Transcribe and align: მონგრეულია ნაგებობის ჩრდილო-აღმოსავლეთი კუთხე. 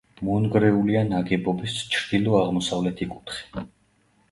მონგრეულია 0.27 1.03
ნაგებობის 1.09 1.77
ჩრდილო-აღმოსავლეთი 1.97 3.11
კუთხე. 3.15 3.65